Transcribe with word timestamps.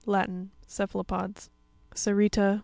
—Latin. 0.07 0.49
Cephalopods. 0.65 1.51
Cr'RITA. 1.93 2.59